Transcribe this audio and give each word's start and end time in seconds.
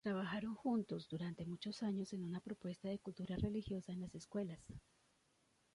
Trabajaron 0.03 0.55
juntos 0.55 1.07
durante 1.07 1.45
muchos 1.45 1.83
años 1.83 2.11
en 2.13 2.23
una 2.23 2.39
propuesta 2.39 2.89
de 2.89 2.97
cultura 2.97 3.35
religiosa 3.35 3.91
en 3.91 4.01
las 4.01 4.15
escuelas. 4.15 4.59